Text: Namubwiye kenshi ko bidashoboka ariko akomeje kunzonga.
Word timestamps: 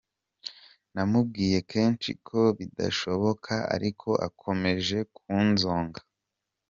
Namubwiye 0.93 1.57
kenshi 1.71 2.11
ko 2.27 2.39
bidashoboka 2.57 3.53
ariko 3.75 4.09
akomeje 4.27 4.97
kunzonga. 5.15 5.99